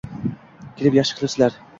Kelib 0.79 0.97
yaxshi 0.99 1.19
qipsilar... 1.21 1.61